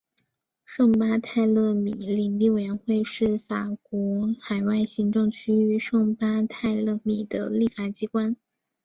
[0.65, 8.35] 圣巴泰勒米领地委员会是法国海外行政区域圣巴泰勒米的立法机关。